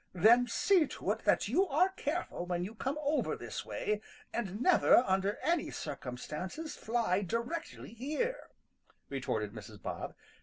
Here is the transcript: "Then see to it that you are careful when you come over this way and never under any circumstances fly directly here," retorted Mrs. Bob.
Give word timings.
"Then 0.15 0.47
see 0.47 0.87
to 0.87 1.11
it 1.11 1.25
that 1.25 1.47
you 1.47 1.67
are 1.67 1.89
careful 1.89 2.47
when 2.47 2.63
you 2.63 2.73
come 2.73 2.97
over 3.03 3.35
this 3.35 3.63
way 3.67 4.01
and 4.33 4.59
never 4.59 4.97
under 5.05 5.37
any 5.43 5.69
circumstances 5.69 6.75
fly 6.75 7.21
directly 7.21 7.93
here," 7.93 8.49
retorted 9.09 9.51
Mrs. 9.53 9.79
Bob. 9.79 10.15